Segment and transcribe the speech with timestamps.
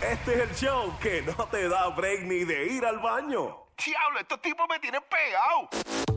[0.00, 3.66] Este es el show que no te da break ni de ir al baño.
[3.84, 5.68] Diablo, estos tipos me tienen pegado.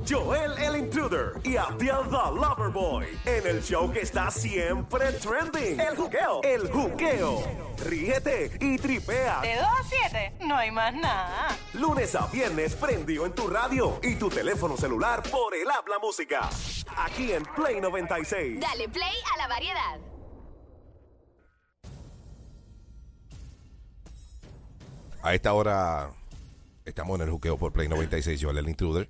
[0.09, 5.80] Joel el Intruder y Abdiel the Loverboy en el show que está siempre trending.
[5.82, 6.42] El juqueo.
[6.44, 7.44] El juqueo.
[7.86, 9.42] Ríete y tripea.
[9.42, 11.50] De 2 a 7, no hay más nada.
[11.74, 16.50] Lunes a viernes prendido en tu radio y tu teléfono celular por el habla música.
[16.98, 18.62] Aquí en Play 96.
[18.62, 20.12] Dale play a la variedad.
[25.23, 26.09] A esta hora
[26.86, 29.09] estamos en el juqueo por Play 96, Joel el Intruder.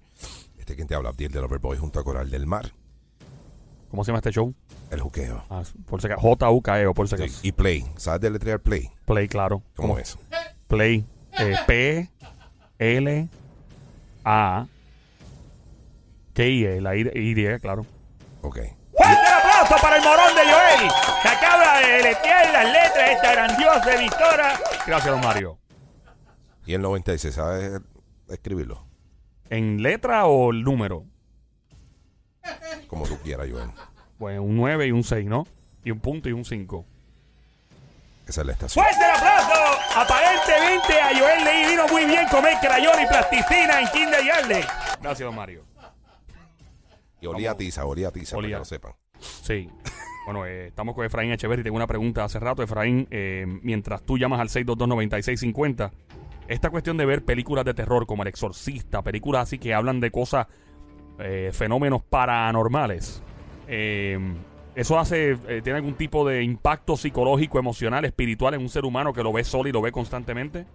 [0.59, 2.71] Este quien te habla, Abdiel del Overboy junto a Coral del Mar.
[3.89, 4.53] ¿Cómo se llama este show?
[4.91, 5.43] El juqueo.
[5.49, 6.21] Ah, por si acaso.
[6.21, 7.39] J-U-K-E-O, por si Sí, acaso.
[7.41, 7.85] Y Play.
[7.97, 8.91] ¿Sabes deletrear Play?
[9.05, 9.63] Play, claro.
[9.75, 10.17] ¿Cómo es?
[10.67, 11.03] Play.
[11.39, 12.09] Eh, P,
[12.77, 13.27] L,
[14.23, 14.67] A,
[16.33, 17.87] K, E, la I, Y, claro.
[18.43, 18.59] Ok.
[18.95, 20.91] ¡Fuerte el aplauso para el morón de Joel!
[21.23, 24.59] Que acaba de deletrear las letras de esta grandiosa editora.
[24.85, 25.57] Gracias, don Mario.
[26.65, 27.81] Y el 96, ¿sabes
[28.29, 28.85] escribirlo?
[29.49, 31.05] ¿En letra o el número?
[32.87, 33.69] Como tú quieras, Joel.
[34.17, 35.45] Pues un 9 y un 6, ¿no?
[35.83, 36.85] Y un punto y un 5.
[38.27, 38.83] Esa es la estación.
[38.85, 39.79] ¡Fuerte el aplauso!
[39.95, 44.65] Aparentemente a Joel le vino muy bien comer crayón y plasticina en Kinder Yarde.
[45.01, 45.65] Gracias, don Mario.
[47.19, 48.55] Y olía a tiza, olía a tiza, para Olía.
[48.57, 48.93] que lo sepan.
[49.19, 49.69] Sí.
[50.25, 51.63] Bueno, eh, estamos con Efraín Echeverry.
[51.63, 53.07] Tengo una pregunta hace rato, Efraín.
[53.11, 55.91] eh, mientras tú llamas al 622-9650,
[56.47, 60.11] esta cuestión de ver películas de terror como El Exorcista, películas así que hablan de
[60.11, 60.47] cosas,
[61.19, 63.21] eh, fenómenos paranormales,
[63.67, 64.17] eh,
[64.75, 69.13] ¿eso hace, eh, tiene algún tipo de impacto psicológico, emocional, espiritual en un ser humano
[69.13, 70.65] que lo ve solo y lo ve constantemente?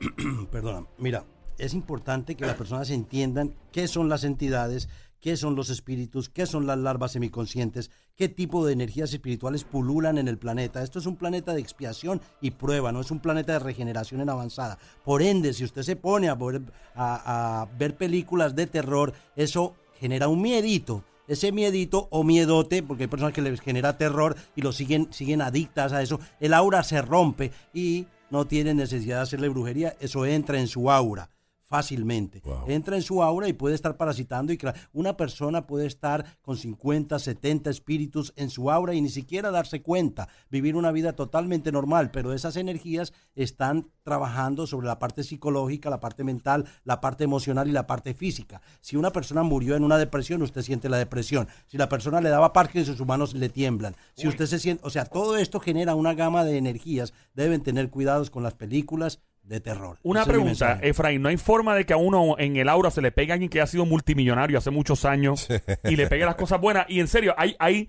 [0.50, 1.24] Perdona, mira,
[1.58, 4.88] es importante que las personas entiendan qué son las entidades,
[5.20, 10.18] qué son los espíritus, qué son las larvas semiconscientes, qué tipo de energías espirituales pululan
[10.18, 10.82] en el planeta.
[10.82, 14.30] Esto es un planeta de expiación y prueba, no es un planeta de regeneración en
[14.30, 14.78] avanzada.
[15.04, 21.04] Por ende, si usted se pone a ver, películas de terror, eso genera un miedito.
[21.26, 25.42] Ese miedito o miedote, porque hay personas que les genera terror y lo siguen, siguen
[25.42, 30.24] adictas a eso, el aura se rompe y no tienen necesidad de hacerle brujería, eso
[30.24, 31.28] entra en su aura
[31.68, 32.40] fácilmente.
[32.44, 32.64] Wow.
[32.66, 34.58] Entra en su aura y puede estar parasitando y
[34.92, 39.82] una persona puede estar con 50, 70 espíritus en su aura y ni siquiera darse
[39.82, 45.90] cuenta, vivir una vida totalmente normal, pero esas energías están trabajando sobre la parte psicológica,
[45.90, 48.62] la parte mental, la parte emocional y la parte física.
[48.80, 51.48] Si una persona murió en una depresión, usted siente la depresión.
[51.66, 53.94] Si la persona le daba Parkinson, sus manos le tiemblan.
[54.14, 57.12] Si usted se siente, o sea, todo esto genera una gama de energías.
[57.34, 59.98] Deben tener cuidados con las películas de terror.
[60.02, 60.88] Una Ese es mi pregunta, mensaje.
[60.90, 63.34] Efraín, ¿no hay forma de que a uno en el aura se le pegue a
[63.34, 65.48] alguien que ha sido multimillonario hace muchos años
[65.84, 66.86] y le pegue las cosas buenas?
[66.88, 67.88] Y en serio, hay, hay,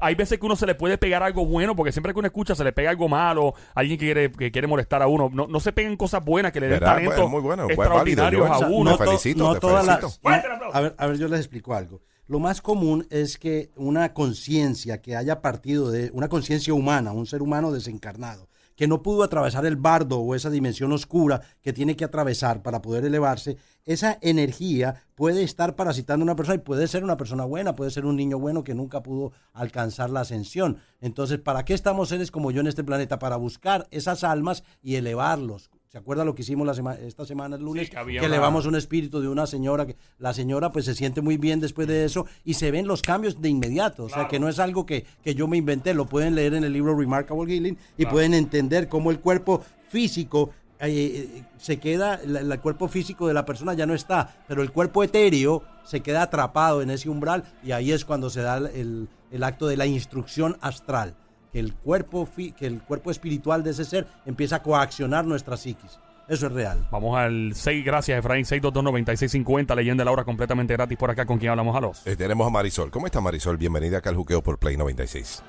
[0.00, 2.54] hay veces que uno se le puede pegar algo bueno, porque siempre que uno escucha
[2.54, 5.30] se le pega algo malo, alguien que quiere, que quiere molestar a uno.
[5.32, 6.94] No, no se peguen cosas buenas que le den ¿Verdad?
[6.94, 8.96] talentos Pues, muy bueno, pues, extraordinarios válido, a uno.
[8.98, 10.06] Te felicito, te todas felicito.
[10.06, 10.76] las- aplauso.
[10.76, 12.02] a ver, a ver, yo les explico algo.
[12.26, 17.24] Lo más común es que una conciencia que haya partido de una conciencia humana, un
[17.24, 18.47] ser humano desencarnado,
[18.78, 22.80] que no pudo atravesar el bardo o esa dimensión oscura que tiene que atravesar para
[22.80, 27.44] poder elevarse, esa energía puede estar parasitando a una persona y puede ser una persona
[27.44, 30.78] buena, puede ser un niño bueno que nunca pudo alcanzar la ascensión.
[31.00, 33.18] Entonces, ¿para qué estamos seres como yo en este planeta?
[33.18, 35.70] Para buscar esas almas y elevarlos.
[35.88, 37.88] ¿Se acuerda lo que hicimos la sema- esta semana el lunes?
[37.88, 41.22] que que una- elevamos un espíritu de una señora que la señora pues se siente
[41.22, 44.38] muy bien después de eso y se ven los cambios de inmediato, o sea que
[44.38, 47.50] no es algo que, que yo me inventé, lo pueden leer en el libro Remarkable
[47.50, 50.50] Healing y pueden entender cómo el cuerpo físico
[50.80, 54.62] eh, eh, se queda, la- el cuerpo físico de la persona ya no está, pero
[54.62, 58.58] el cuerpo etéreo se queda atrapado en ese umbral y ahí es cuando se da
[58.58, 61.14] el, el acto de la instrucción astral,
[61.52, 65.56] que el cuerpo fi- que el cuerpo espiritual de ese ser empieza a coaccionar nuestra
[65.56, 65.98] psiquis.
[66.28, 66.86] Eso es real.
[66.90, 71.50] Vamos al 6, gracias Efraín, 6229650, leyenda la hora completamente gratis por acá con quien
[71.50, 72.06] hablamos a los.
[72.06, 72.90] Eh, tenemos a Marisol.
[72.90, 73.56] ¿Cómo está Marisol?
[73.56, 75.42] Bienvenida acá al juqueo por Play 96.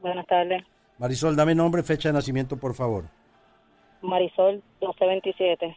[0.00, 0.62] Buenas tardes.
[0.98, 3.04] Marisol, dame nombre, fecha de nacimiento, por favor.
[4.00, 5.76] Marisol 1227.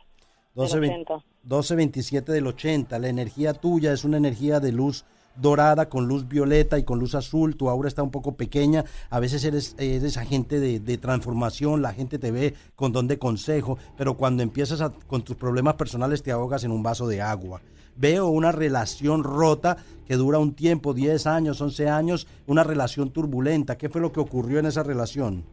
[0.56, 1.14] 12, Del 80.
[1.44, 3.00] 1227 del 80.
[3.00, 5.04] La energía tuya es una energía de luz
[5.38, 7.56] dorada con luz violeta y con luz azul.
[7.56, 8.86] Tu aura está un poco pequeña.
[9.10, 11.82] A veces eres, eres agente de, de transformación.
[11.82, 13.78] La gente te ve con don de consejo.
[13.98, 17.62] Pero cuando empiezas a- con tus problemas personales te ahogas en un vaso de agua.
[17.98, 23.78] Veo una relación rota que dura un tiempo, 10 años, 11 años, una relación turbulenta.
[23.78, 25.46] ¿Qué fue lo que ocurrió en esa relación?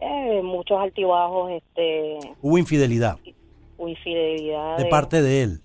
[0.00, 3.18] Eh, muchos altibajos, este, Hubo infidelidad
[3.78, 4.78] infidelidad.
[4.78, 5.60] de parte de él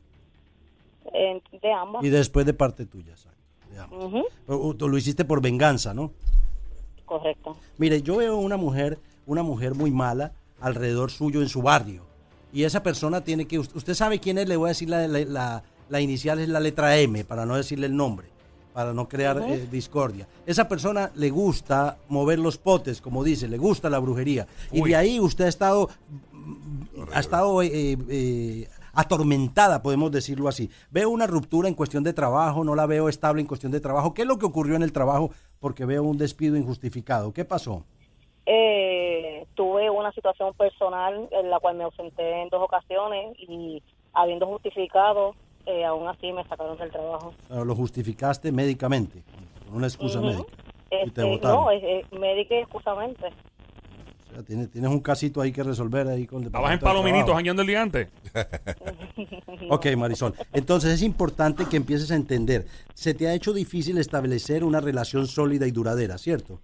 [1.14, 2.04] eh, de ambas.
[2.04, 3.12] y después de parte tuya.
[3.12, 3.42] exacto,
[4.48, 6.12] Pero, Tú lo hiciste por venganza, ¿no?
[7.06, 7.58] correcto.
[7.78, 10.32] Mire, yo veo una mujer, una mujer muy mala,
[10.62, 12.06] alrededor suyo en su barrio.
[12.54, 15.20] Y esa persona tiene que, usted sabe quién es, le voy a decir la, la-
[15.26, 18.28] la- la inicial es la letra M, para no decirle el nombre,
[18.74, 20.26] para no crear eh, discordia.
[20.46, 24.48] Esa persona le gusta mover los potes, como dice, le gusta la brujería.
[24.72, 25.90] Y de ahí usted ha estado
[27.14, 30.70] ha estado eh, eh, atormentada, podemos decirlo así.
[30.90, 34.14] Veo una ruptura en cuestión de trabajo, no la veo estable en cuestión de trabajo.
[34.14, 35.32] ¿Qué es lo que ocurrió en el trabajo?
[35.60, 37.34] Porque veo un despido injustificado.
[37.34, 37.86] ¿Qué pasó?
[38.46, 43.82] Eh, tuve una situación personal en la cual me ausenté en dos ocasiones y
[44.14, 45.36] habiendo justificado,
[45.66, 47.34] eh, aún así me sacaron del trabajo.
[47.50, 49.24] O sea, lo justificaste médicamente,
[49.66, 50.44] con una excusa médica.
[50.92, 51.68] Y te Este, no,
[52.20, 53.30] médica excusamente.
[54.32, 57.34] O sea, tienes, tienes un casito ahí que resolver ahí con el Estabas en Palominitos
[57.34, 58.08] jangueando el día antes.
[59.70, 60.34] Ok, Marisol.
[60.54, 62.66] Entonces es importante que empieces a entender.
[62.94, 66.60] Se te ha hecho difícil establecer una relación sólida y duradera, ¿cierto?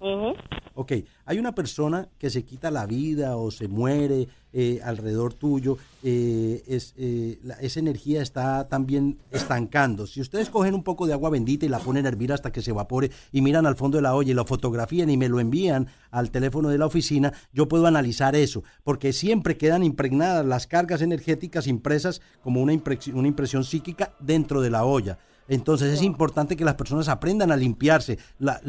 [0.00, 0.34] Ujú.
[0.74, 0.92] Ok,
[1.26, 6.62] hay una persona que se quita la vida o se muere eh, alrededor tuyo, eh,
[6.66, 10.06] es, eh, la- esa energía está también estancando.
[10.06, 12.60] Si ustedes cogen un poco de agua bendita y la ponen a hervir hasta que
[12.60, 15.40] se evapore y miran al fondo de la olla y lo fotografían y me lo
[15.40, 20.66] envían al teléfono de la oficina, yo puedo analizar eso, porque siempre quedan impregnadas las
[20.66, 22.74] cargas energéticas impresas como una,
[23.14, 25.18] una impresión psíquica dentro de la olla.
[25.48, 28.60] Entonces es importante que las personas aprendan a limpiarse la-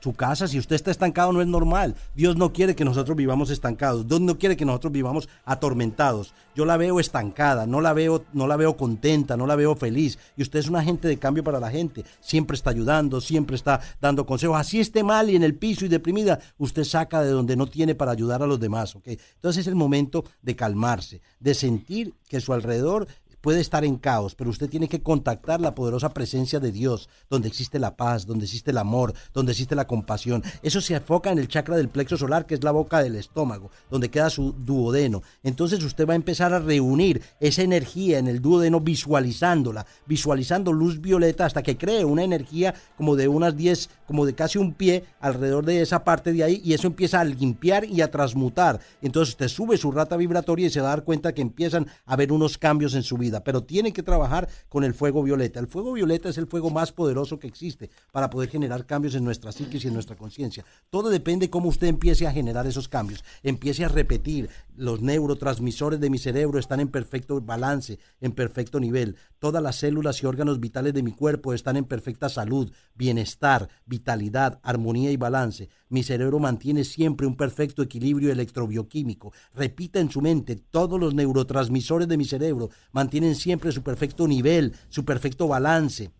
[0.00, 0.48] su casa.
[0.48, 1.94] Si usted está estancado no es normal.
[2.14, 4.06] Dios no quiere que nosotros vivamos estancados.
[4.08, 6.34] Dios no quiere que nosotros vivamos atormentados.
[6.54, 10.18] Yo la veo estancada, no la veo, no la veo contenta, no la veo feliz.
[10.36, 12.04] Y usted es un agente de cambio para la gente.
[12.20, 14.56] Siempre está ayudando, siempre está dando consejos.
[14.58, 17.94] Así esté mal y en el piso y deprimida, usted saca de donde no tiene
[17.94, 18.96] para ayudar a los demás.
[18.96, 19.08] ¿ok?
[19.36, 23.06] Entonces es el momento de calmarse, de sentir que su alrededor
[23.42, 27.48] puede estar en caos, pero usted tiene que contactar la poderosa presencia de Dios, donde
[27.48, 30.42] existe la paz, donde existe el amor, donde existe la compasión.
[30.62, 33.70] Eso se enfoca en el chakra del plexo solar, que es la boca del estómago,
[33.90, 35.22] donde queda su duodeno.
[35.42, 41.00] Entonces usted va a empezar a reunir esa energía en el duodeno visualizándola, visualizando luz
[41.00, 45.04] violeta hasta que cree una energía como de unas 10, como de casi un pie
[45.20, 48.80] alrededor de esa parte de ahí y eso empieza a limpiar y a transmutar.
[49.00, 52.14] Entonces usted sube su rata vibratoria y se va a dar cuenta que empiezan a
[52.14, 55.60] haber unos cambios en su vida, pero tiene que trabajar con el fuego violeta.
[55.60, 59.24] El fuego violeta es el fuego más poderoso que existe para poder generar cambios en
[59.24, 60.64] nuestra psiquis y en nuestra conciencia.
[60.90, 63.24] Todo depende cómo usted empiece a generar esos cambios.
[63.42, 69.16] Empiece a repetir, los neurotransmisores de mi cerebro están en perfecto balance, en perfecto nivel.
[69.38, 74.60] Todas las células y órganos vitales de mi cuerpo están en perfecta salud, bienestar, vitalidad,
[74.62, 75.68] armonía y balance.
[75.88, 79.32] Mi cerebro mantiene siempre un perfecto equilibrio electrobioquímico.
[79.54, 84.74] Repita en su mente, todos los neurotransmisores de mi cerebro mantienen siempre su perfecto nivel,
[84.88, 86.10] su perfecto balance.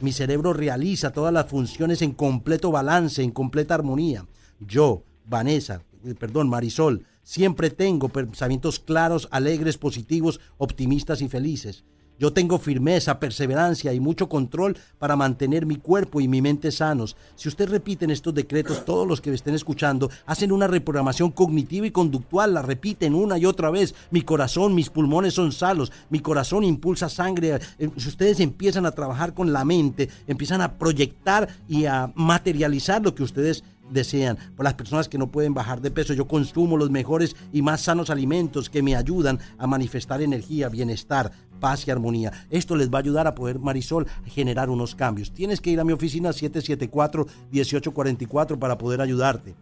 [0.00, 4.26] Mi cerebro realiza todas las funciones en completo balance, en completa armonía.
[4.58, 11.84] Yo, Vanessa, eh, perdón, Marisol, siempre tengo pensamientos claros, alegres, positivos, optimistas y felices.
[12.18, 17.16] Yo tengo firmeza, perseverancia y mucho control para mantener mi cuerpo y mi mente sanos.
[17.34, 21.86] Si usted repiten estos decretos, todos los que me estén escuchando hacen una reprogramación cognitiva
[21.86, 23.94] y conductual, la repiten una y otra vez.
[24.10, 27.58] Mi corazón, mis pulmones son salos, mi corazón impulsa sangre.
[27.78, 33.02] Eh, Si ustedes empiezan a trabajar con la mente, empiezan a proyectar y a materializar
[33.02, 34.38] lo que ustedes desean.
[34.56, 37.82] Por las personas que no pueden bajar de peso, yo consumo los mejores y más
[37.82, 42.32] sanos alimentos que me ayudan a manifestar energía, bienestar, paz y armonía.
[42.50, 45.32] Esto les va a ayudar a poder, Marisol, generar unos cambios.
[45.32, 49.56] Tienes que ir a mi oficina 774-1844 para poder ayudarte.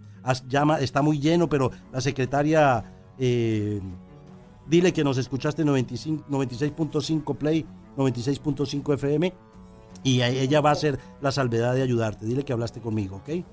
[0.48, 2.84] Llama, está muy lleno, pero la secretaria,
[3.18, 3.80] eh,
[4.66, 7.64] dile que nos escuchaste 95 96.5 Play,
[7.96, 9.32] 96.5 FM,
[10.02, 12.26] y ella va a hacer la salvedad de ayudarte.
[12.26, 13.44] Dile que hablaste conmigo, ¿ok?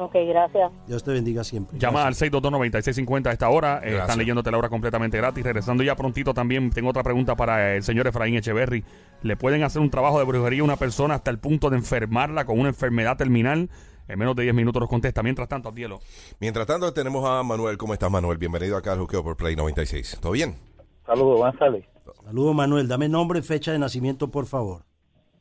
[0.00, 0.70] Ok, gracias.
[0.86, 1.76] Dios te bendiga siempre.
[1.76, 2.22] Llama Gracias.
[2.32, 3.80] al 622-9650 a esta hora.
[3.82, 5.42] Eh, están leyéndote la hora completamente gratis.
[5.42, 8.84] Regresando ya prontito también, tengo otra pregunta para el señor Efraín Echeverry.
[9.22, 12.44] ¿Le pueden hacer un trabajo de brujería a una persona hasta el punto de enfermarla
[12.44, 13.70] con una enfermedad terminal?
[14.06, 15.20] En menos de 10 minutos nos contesta.
[15.24, 15.98] Mientras tanto, Adielo.
[16.38, 17.76] Mientras tanto, tenemos a Manuel.
[17.76, 18.38] ¿Cómo estás, Manuel?
[18.38, 20.18] Bienvenido acá al Juqueo por Play 96.
[20.22, 20.54] ¿Todo bien?
[21.06, 21.84] Saludos, buenas tardes.
[22.24, 22.86] Saludos, Manuel.
[22.86, 24.84] Dame nombre, fecha de nacimiento, por favor.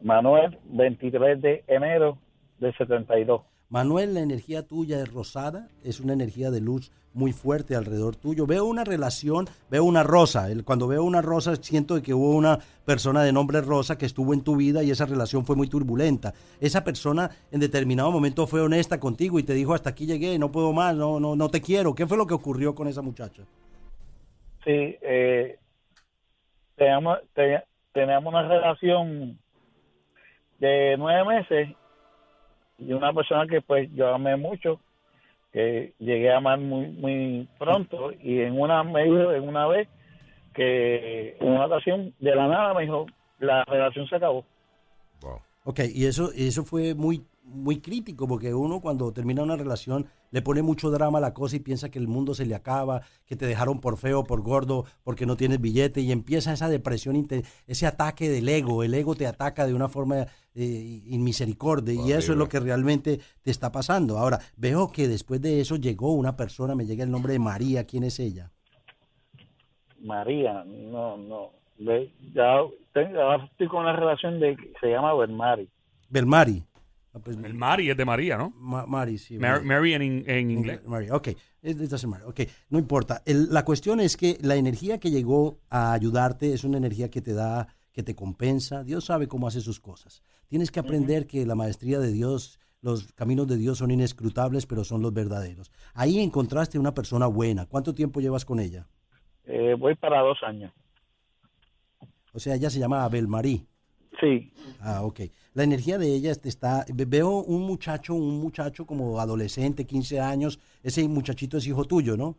[0.01, 2.17] Manuel, 23 de enero
[2.59, 3.41] del 72.
[3.69, 8.45] Manuel, la energía tuya es rosada, es una energía de luz muy fuerte alrededor tuyo.
[8.47, 10.47] Veo una relación, veo una rosa.
[10.63, 14.41] Cuando veo una rosa siento que hubo una persona de nombre Rosa que estuvo en
[14.41, 16.33] tu vida y esa relación fue muy turbulenta.
[16.61, 20.51] Esa persona en determinado momento fue honesta contigo y te dijo hasta aquí llegué, no
[20.51, 21.93] puedo más, no, no, no te quiero.
[21.93, 23.43] ¿Qué fue lo que ocurrió con esa muchacha?
[24.63, 25.57] Sí, eh,
[26.75, 29.37] teníamos, te- teníamos una relación
[30.59, 31.75] de nueve meses
[32.77, 34.79] y una persona que pues yo amé mucho,
[35.51, 39.87] que llegué a amar muy muy pronto y en una me dijo en una vez
[40.53, 43.05] que en una ocasión de la nada me dijo
[43.39, 44.43] la relación se acabó.
[45.21, 45.41] Wow.
[45.65, 50.41] Ok, y eso, eso fue muy, muy crítico, porque uno cuando termina una relación le
[50.41, 53.35] pone mucho drama a la cosa y piensa que el mundo se le acaba, que
[53.35, 57.27] te dejaron por feo, por gordo, porque no tienes billete, y empieza esa depresión,
[57.65, 58.83] ese ataque del ego.
[58.83, 63.19] El ego te ataca de una forma eh, inmisericordia, y eso es lo que realmente
[63.41, 64.17] te está pasando.
[64.17, 67.85] Ahora, veo que después de eso llegó una persona, me llega el nombre de María,
[67.85, 68.51] ¿quién es ella?
[70.01, 71.51] María, no, no.
[71.79, 72.61] Ve, ya
[72.93, 75.69] tengo, ahora estoy con una relación de se llama Bermari.
[76.09, 76.63] Belmari.
[77.19, 78.51] Pues, El Mari es de María, ¿no?
[78.57, 79.37] Ma- Mari, sí.
[79.37, 80.81] Mar- Mary en, in- en inglés.
[80.85, 81.29] Mary, ok,
[82.69, 83.21] no importa.
[83.25, 87.21] El- la cuestión es que la energía que llegó a ayudarte es una energía que
[87.21, 88.83] te da, que te compensa.
[88.83, 90.21] Dios sabe cómo hace sus cosas.
[90.47, 94.83] Tienes que aprender que la maestría de Dios, los caminos de Dios son inescrutables, pero
[94.83, 95.71] son los verdaderos.
[95.93, 97.65] Ahí encontraste una persona buena.
[97.65, 98.87] ¿Cuánto tiempo llevas con ella?
[99.43, 100.71] Eh, voy para dos años.
[102.33, 103.65] O sea, ella se llama Abel Marí.
[104.19, 105.21] Sí, Ah, ok.
[105.57, 106.85] La energía de ella está...
[106.93, 110.59] ve- Veo un muchacho, un muchacho como adolescente, 15 años.
[110.83, 112.37] Ese muchachito es hijo tuyo, ¿no?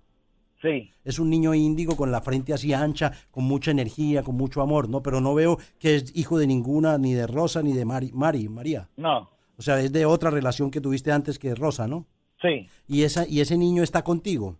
[0.62, 4.62] sí, Es un niño índigo con la frente así ancha, con mucha energía, con mucho
[4.62, 5.02] amor, ¿no?
[5.02, 8.48] Pero no veo que es hijo de ninguna, ni de Rosa, ni de Mari, Mari,
[8.48, 8.88] María.
[8.96, 12.06] no, O sea, es de otra relación que tuviste antes que Rosa, ¿no?
[12.40, 14.56] sí, Y, esa, y ese niño está contigo.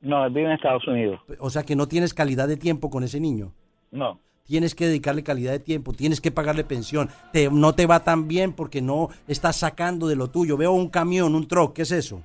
[0.00, 1.20] no, él vive en Estados Unidos.
[1.40, 3.52] O sea, que no tienes calidad de tiempo con ese niño.
[3.90, 7.10] No, Tienes que dedicarle calidad de tiempo, tienes que pagarle pensión.
[7.34, 10.56] Te, no te va tan bien porque no estás sacando de lo tuyo.
[10.56, 12.22] Veo un camión, un truck, ¿qué es eso?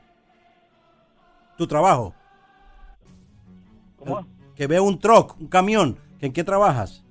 [1.58, 2.14] Tu trabajo.
[3.98, 4.26] ¿cómo?
[4.56, 5.98] Que veo un truck, un camión.
[6.22, 7.04] ¿En qué trabajas?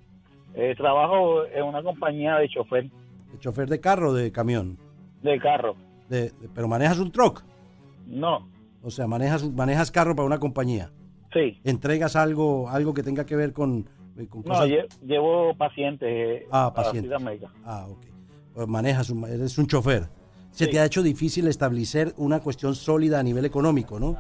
[0.55, 2.85] Eh, trabajo en una compañía de chofer
[3.33, 4.79] ¿De chofer de carro o de camión?
[5.23, 5.77] de carro.
[6.09, 7.43] De- de- pero manejas un truck.
[8.07, 8.49] No,
[8.83, 10.91] O sea, manejas, manejas carro para una compañía.
[11.35, 13.89] sí, Entregas algo, algo que tenga que ver con,
[14.29, 14.69] con no, cosas.
[15.05, 16.09] llevo pacientes.
[16.11, 17.13] eh, Ah, pacientes.
[17.65, 17.99] Ah, ok.
[18.55, 20.09] Pues manejas, un- eres un chofer.
[20.51, 20.71] Se Sí.
[20.71, 24.17] te ha hecho difícil establecer una cuestión sólida a nivel económico, ¿no?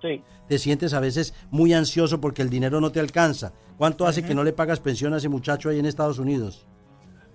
[0.00, 3.52] Sí, Te sientes a veces muy ansioso porque el dinero no te alcanza.
[3.76, 6.66] ¿Cuánto hace que no le pagas pensión a ese muchacho ahí en Estados Unidos?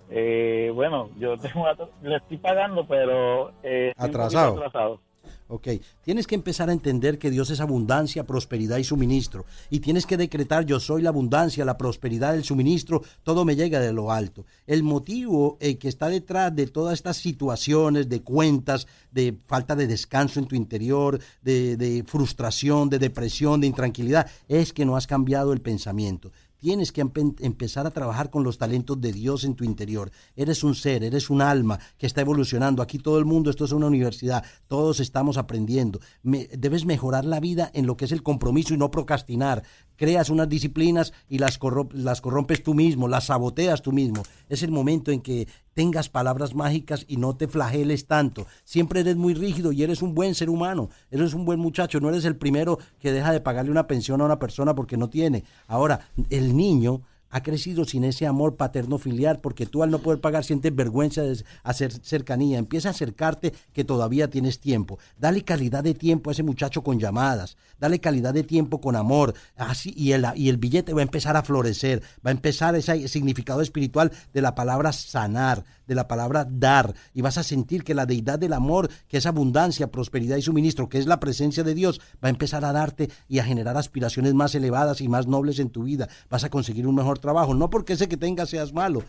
[0.09, 1.65] eh, bueno, yo tengo
[2.03, 4.53] le estoy pagando, pero eh, Atrasado.
[4.57, 4.99] atrasado.
[5.47, 5.67] Ok,
[6.03, 9.45] tienes que empezar a entender que Dios es abundancia, prosperidad y suministro.
[9.69, 13.79] Y tienes que decretar, yo soy la abundancia, la prosperidad, el suministro, todo me llega
[13.79, 14.45] de lo alto.
[14.65, 19.87] El motivo eh, que está detrás de todas estas situaciones, de cuentas, de falta de
[19.87, 25.07] descanso en tu interior, de, de frustración, de depresión, de intranquilidad, es que no has
[25.07, 26.31] cambiado el pensamiento.
[26.63, 30.13] Tienes que empe- empezar a trabajar con los talentos de Dios en tu interior.
[30.33, 32.81] Eres un ser, eres un alma que está evolucionando.
[32.81, 35.99] Aquí todo el mundo, esto es una universidad, todos estamos aprendiendo.
[36.23, 39.63] Debes mejorar la vida en lo que es el compromiso y no procrastinar.
[39.97, 41.59] Creas unas disciplinas y las,
[41.91, 44.23] las corrompes tú mismo, las saboteas tú mismo.
[44.47, 48.45] Es el momento en que tengas palabras mágicas y no te flageles tanto.
[48.63, 52.09] Siempre eres muy rígido y eres un buen ser humano, eres un buen muchacho, no
[52.09, 55.43] eres el primero que deja de pagarle una pensión a una persona porque no tiene.
[55.67, 57.01] Ahora, el niño
[57.33, 61.23] ha crecido sin ese amor paterno filial porque tú al no poder pagar sientes vergüenza
[61.23, 62.59] de hacer cercanía.
[62.59, 64.99] Empieza a acercarte que todavía tienes tiempo.
[65.17, 67.57] Dale calidad de tiempo a ese muchacho con llamadas.
[67.79, 69.33] Dale calidad de tiempo con amor.
[69.55, 72.03] Así y el, y el billete va a empezar a florecer.
[72.23, 76.93] Va a empezar ese significado espiritual de la palabra sanar, de la palabra dar.
[77.13, 80.89] Y vas a sentir que la deidad del amor, que es abundancia, prosperidad y suministro,
[80.89, 84.33] que es la presencia de Dios, va a empezar a darte y a generar aspiraciones
[84.33, 86.09] más elevadas y más nobles en tu vida.
[86.29, 87.53] Vas a conseguir un mejor trabajo.
[87.53, 89.03] No porque ese que tengas seas malo.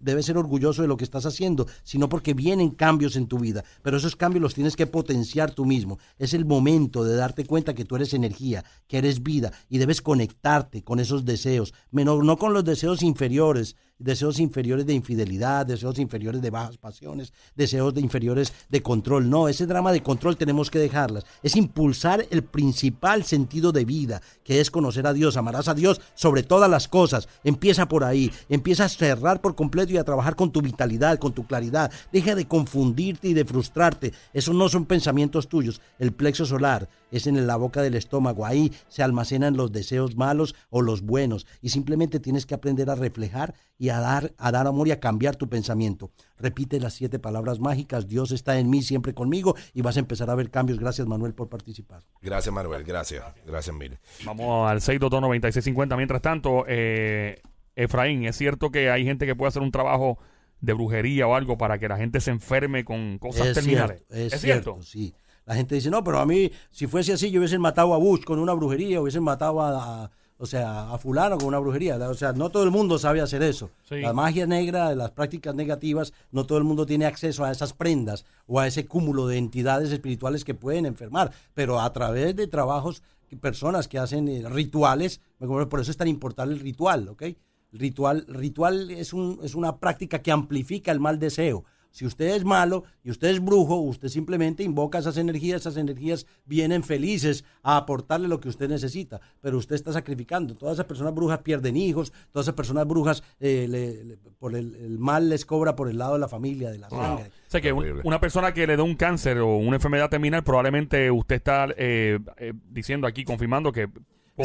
[0.00, 3.64] Debes ser orgulloso de lo que estás haciendo, sino porque vienen cambios en tu vida.
[3.82, 5.98] Pero esos cambios los tienes que potenciar tú mismo.
[6.18, 10.02] Es el momento de darte cuenta que tú eres energía, que eres vida y debes
[10.02, 15.98] conectarte con esos deseos, menos, no con los deseos inferiores, deseos inferiores de infidelidad, deseos
[15.98, 19.30] inferiores de bajas pasiones, deseos de inferiores de control.
[19.30, 21.24] No, ese drama de control tenemos que dejarlas.
[21.42, 25.36] Es impulsar el principal sentido de vida, que es conocer a Dios.
[25.36, 27.28] Amarás a Dios sobre todas las cosas.
[27.44, 28.32] Empieza por ahí.
[28.48, 31.92] Empieza a cerrar por completo y a trabajar con tu vitalidad, con tu claridad.
[32.10, 34.12] Deja de confundirte y de frustrarte.
[34.32, 35.80] Esos no son pensamientos tuyos.
[35.98, 38.46] El plexo solar es en la boca del estómago.
[38.46, 41.46] Ahí se almacenan los deseos malos o los buenos.
[41.60, 45.00] Y simplemente tienes que aprender a reflejar y a dar, a dar amor y a
[45.00, 46.10] cambiar tu pensamiento.
[46.38, 48.08] Repite las siete palabras mágicas.
[48.08, 49.54] Dios está en mí, siempre conmigo.
[49.74, 50.78] Y vas a empezar a ver cambios.
[50.78, 52.02] Gracias, Manuel, por participar.
[52.20, 52.84] Gracias, Manuel.
[52.84, 53.24] Gracias.
[53.46, 53.98] Gracias, mil.
[54.24, 55.96] Vamos al 622-9650.
[55.96, 57.40] Mientras tanto, eh,
[57.76, 60.18] Efraín, ¿es cierto que hay gente que puede hacer un trabajo
[60.60, 64.04] de brujería o algo para que la gente se enferme con cosas es terminales?
[64.08, 65.14] cierto, es, cierto, sí.
[65.50, 68.22] La gente dice, no, pero a mí, si fuese así, yo hubiesen matado a Bush
[68.22, 71.96] con una brujería, hubiesen matado a, a- o sea, a fulano con una brujería.
[72.08, 73.68] O sea, no todo el mundo sabe hacer eso.
[73.88, 73.96] Sí.
[73.96, 78.24] La magia negra, las prácticas negativas, no todo el mundo tiene acceso a esas prendas
[78.46, 81.32] o a ese cúmulo de entidades espirituales que pueden enfermar.
[81.52, 83.02] Pero a través de trabajos,
[83.40, 85.20] personas que hacen eh, rituales,
[85.68, 87.24] por eso es tan importante el ritual, ¿ok?
[87.72, 91.64] Ritual, ritual es, un, es una práctica que amplifica el mal deseo.
[91.92, 96.24] Si usted es malo y usted es brujo, usted simplemente invoca esas energías, esas energías
[96.44, 100.54] vienen felices a aportarle lo que usted necesita, pero usted está sacrificando.
[100.54, 104.74] Todas esas personas brujas pierden hijos, todas esas personas brujas eh, le- le- por el,
[104.76, 107.24] el mal les cobra por el lado de la familia, de la sangre.
[107.48, 110.44] O sea que un- una persona que le da un cáncer o una enfermedad terminal,
[110.44, 113.90] probablemente usted está eh, eh, diciendo aquí, confirmando que Es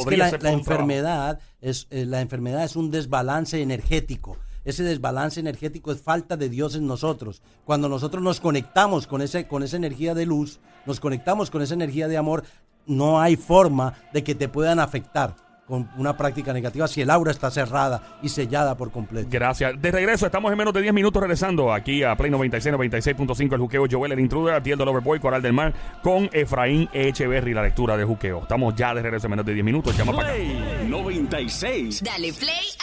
[0.03, 4.37] podría que la, ser enfermedad es eh, la enfermedad es un desbalance energético.
[4.65, 7.41] Ese desbalance energético es falta de Dios en nosotros.
[7.63, 11.75] Cuando nosotros nos conectamos con ese con esa energía de luz, nos conectamos con esa
[11.75, 12.43] energía de amor,
[12.87, 15.35] no hay forma de que te puedan afectar
[15.67, 19.27] con una práctica negativa si el aura está cerrada y sellada por completo.
[19.31, 19.81] Gracias.
[19.81, 23.59] De regreso, estamos en menos de 10 minutos regresando aquí a Play 96, 96.5, el
[23.59, 27.97] juqueo Joel, el intruder, Atiel del Overboy, Coral del Mar, con Efraín Echeverry, la lectura
[27.97, 28.43] de juqueo.
[28.43, 29.97] Estamos ya de regreso en menos de 10 minutos.
[29.97, 30.37] Llama para acá.
[30.37, 32.03] Play 96.
[32.03, 32.75] Dale play